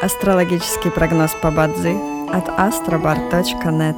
Астрологический 0.00 0.92
прогноз 0.92 1.32
по 1.42 1.50
Бадзи 1.50 1.96
от 2.32 2.48
astrobar.net 2.48 3.96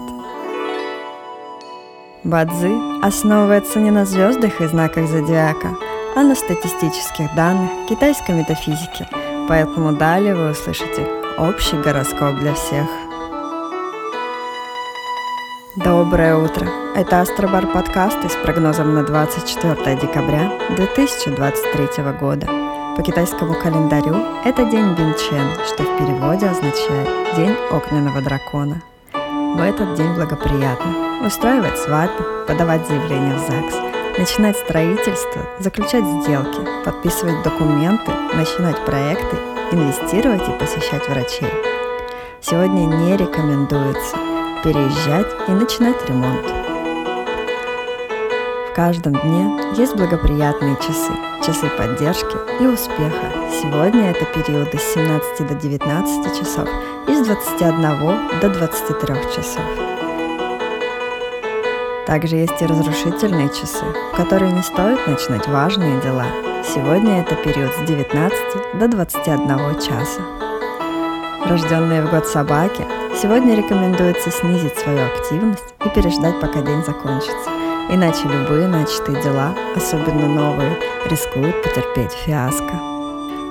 Бадзи 2.25 3.05
основывается 3.05 3.81
не 3.81 3.91
на 3.91 4.07
звездах 4.07 4.63
и 4.63 4.67
знаках 4.67 5.09
зодиака, 5.09 5.77
а 6.17 6.23
на 6.23 6.35
статистических 6.35 7.35
данных 7.35 7.71
китайской 7.87 8.31
метафизики, 8.31 9.07
поэтому 9.47 9.93
далее 9.93 10.35
вы 10.35 10.53
услышите 10.53 11.07
общий 11.37 11.77
гороскоп 11.77 12.39
для 12.39 12.55
всех. 12.55 12.87
Доброе 15.77 16.37
утро! 16.37 16.67
Это 16.97 17.21
Астробар 17.21 17.67
подкасты 17.67 18.31
с 18.31 18.37
прогнозом 18.37 18.95
на 18.95 19.03
24 19.03 19.97
декабря 19.97 20.51
2023 20.77 22.03
года. 22.19 22.80
По 23.01 23.07
китайскому 23.07 23.55
календарю 23.55 24.15
это 24.45 24.67
день 24.67 24.93
Бинчен, 24.93 25.49
что 25.67 25.85
в 25.85 25.99
переводе 25.99 26.45
означает 26.45 27.35
«день 27.35 27.57
огненного 27.71 28.21
дракона». 28.21 28.83
В 29.15 29.63
этот 29.63 29.95
день 29.95 30.13
благоприятно 30.13 31.27
устраивать 31.27 31.79
свадьбы, 31.79 32.45
подавать 32.47 32.87
заявления 32.87 33.37
в 33.37 33.39
ЗАГС, 33.39 34.19
начинать 34.19 34.59
строительство, 34.59 35.41
заключать 35.61 36.05
сделки, 36.05 36.61
подписывать 36.85 37.43
документы, 37.43 38.13
начинать 38.35 38.85
проекты, 38.85 39.37
инвестировать 39.73 40.47
и 40.47 40.59
посещать 40.59 41.09
врачей. 41.09 41.49
Сегодня 42.43 42.85
не 42.85 43.17
рекомендуется 43.17 44.19
переезжать 44.63 45.49
и 45.49 45.53
начинать 45.53 46.07
ремонт. 46.07 46.60
В 48.71 48.73
каждом 48.73 49.15
дне 49.15 49.51
есть 49.77 49.97
благоприятные 49.97 50.77
часы, 50.77 51.13
часы 51.45 51.69
поддержки 51.77 52.37
и 52.63 52.67
успеха. 52.67 53.33
Сегодня 53.51 54.11
это 54.11 54.25
периоды 54.27 54.79
с 54.79 54.95
17 54.95 55.49
до 55.49 55.55
19 55.55 56.39
часов 56.39 56.69
и 57.09 57.15
с 57.17 57.27
21 57.27 58.41
до 58.41 58.49
23 58.49 59.15
часов. 59.35 59.65
Также 62.07 62.37
есть 62.37 62.63
и 62.63 62.67
разрушительные 62.67 63.49
часы, 63.49 63.85
в 64.13 64.17
которые 64.17 64.53
не 64.53 64.63
стоит 64.63 65.05
начинать 65.05 65.49
важные 65.49 66.01
дела. 66.01 66.27
Сегодня 66.63 67.23
это 67.23 67.35
период 67.35 67.73
с 67.75 67.89
19 67.89 68.79
до 68.79 68.87
21 68.87 69.81
часа. 69.81 70.21
Рожденные 71.45 72.03
в 72.03 72.11
год 72.11 72.29
собаки, 72.29 72.87
сегодня 73.21 73.57
рекомендуется 73.57 74.31
снизить 74.31 74.79
свою 74.79 75.07
активность 75.07 75.75
и 75.85 75.89
переждать, 75.89 76.39
пока 76.39 76.63
день 76.63 76.85
закончится. 76.85 77.51
Иначе 77.93 78.29
любые 78.29 78.69
начатые 78.69 79.21
дела, 79.21 79.53
особенно 79.75 80.29
новые, 80.29 80.79
рискуют 81.07 81.61
потерпеть 81.63 82.13
фиаско. 82.13 82.79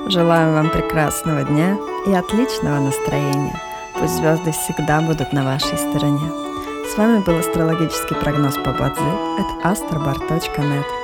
Желаем 0.07 0.53
вам 0.53 0.69
прекрасного 0.69 1.43
дня 1.43 1.77
и 2.07 2.13
отличного 2.13 2.79
настроения. 2.79 3.59
Пусть 3.99 4.15
звезды 4.15 4.51
всегда 4.51 5.01
будут 5.01 5.33
на 5.33 5.43
вашей 5.43 5.77
стороне. 5.77 6.31
С 6.89 6.97
вами 6.97 7.19
был 7.19 7.37
астрологический 7.37 8.15
прогноз 8.15 8.55
по 8.55 8.71
Бадзи 8.71 9.01
от 9.39 9.77
astrobar.net. 9.77 10.98